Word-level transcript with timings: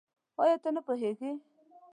آيا 0.41 0.55
ته 0.63 0.69
نه 0.75 0.81
پوهېږې؟ 0.85 1.31